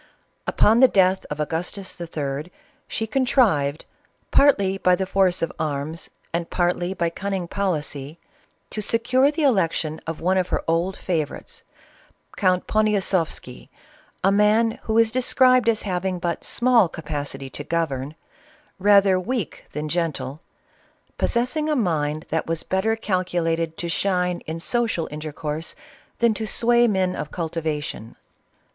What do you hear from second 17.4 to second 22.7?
to govern, rather weak than gentle, possessing a mind that was